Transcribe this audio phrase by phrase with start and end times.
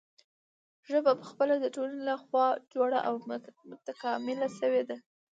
[0.89, 3.13] ژبه پخپله د ټولنې له خوا جوړه او
[3.71, 4.97] متکامله شوې ده.